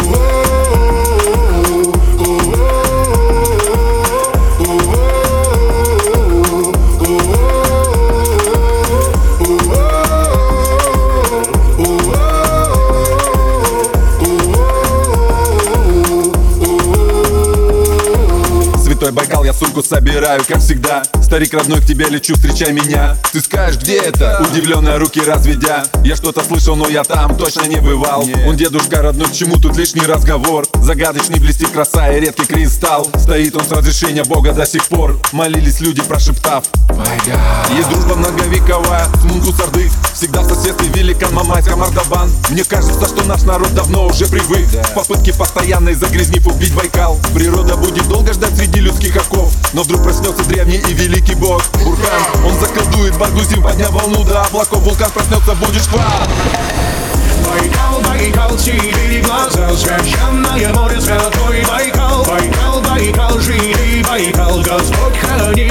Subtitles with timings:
[0.00, 0.31] oh.
[19.72, 21.02] Шкурку собираю, как всегда.
[21.22, 23.16] Старик родной, к тебе лечу, встречай меня.
[23.32, 24.44] Ты скажешь, где это?
[24.50, 25.84] Удивленные руки разведя.
[26.04, 28.28] Я что-то слышал, но я там точно не бывал.
[28.46, 30.66] Он дедушка родной, к чему тут лишний разговор?
[30.74, 33.08] Загадочный блестит краса и редкий кристалл.
[33.16, 35.18] Стоит он с разрешения Бога до сих пор.
[35.32, 36.64] Молились люди, прошептав.
[37.74, 43.24] Есть дружба многовековая с Мунку Сардык Всегда в соседстве великан Мамайска Мордобан Мне кажется, что
[43.24, 44.66] наш народ давно уже привык.
[44.66, 47.18] В попытке постоянной загрязнив убить Байкал.
[47.34, 48.51] Природа будет долго ждать
[48.92, 51.62] людских оков Но вдруг проснется древний и великий бог.
[51.84, 56.02] Бурхан, он заколдует Баргузин Подняв волну до облаков, вулкан проснется, будет шквал
[57.44, 62.24] Байкал, Байкал, Сибирь, глаза Священное море, святой Байкал.
[62.24, 65.61] Байкал, Байкал, живи Байкал Господь храни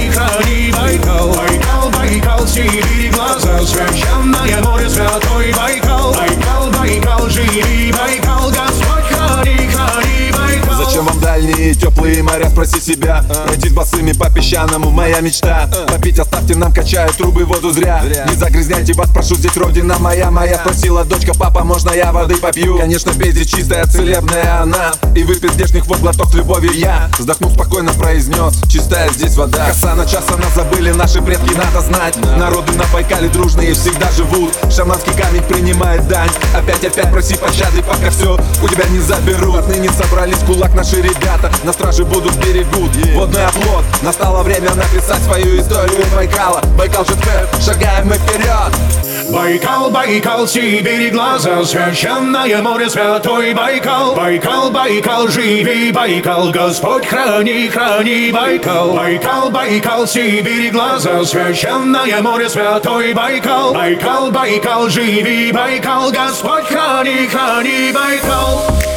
[11.51, 13.25] Дальние теплые моря, спроси себя.
[13.45, 15.69] Пройтись босыми по песчаному, моя мечта.
[15.87, 18.01] Попить оставьте нам, качают трубы, воду зря.
[18.29, 20.59] Не загрязняйте вас, прошу, здесь родина моя Моя.
[20.59, 22.77] Спросила дочка, папа, можно я воды попью?
[22.77, 24.93] Конечно, пейте чистая, целебная она.
[25.13, 27.09] И выпить здешних вод глоток с любовью я.
[27.19, 32.17] Вздохнув спокойно произнес, чистая здесь вода Коса на час, она забыли, наши предки надо знать.
[32.37, 34.53] Народы на Байкале дружные всегда живут.
[34.73, 36.29] Шаманский камень принимает дань.
[36.55, 39.57] Опять-опять проси пощады, пока все у тебя не заберут.
[39.57, 42.91] Отныне собрались кулак наши ребята На страже будут берегут.
[43.13, 43.83] Водный оплот.
[44.01, 46.61] Настало время написать свою историю Байкала.
[46.77, 49.01] Байкал ЖТ, шагаем мы вперед.
[49.31, 54.13] Байкал, Байкал, Сибирь, глаза Священное море, святой Байкал.
[54.13, 58.93] Байкал, Байкал, живи Байкал Господь храни, храни Байкал.
[58.93, 63.73] Байкал, Байкал, Сибирь, глаза Священное море, святой Байкал.
[63.73, 68.90] Байкал, Байкал, живи Байкал Господь храни, храни Байкал